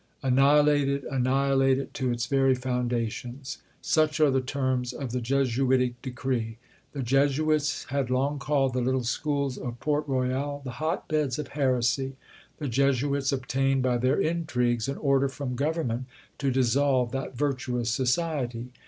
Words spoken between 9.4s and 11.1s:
of Port Royal the hot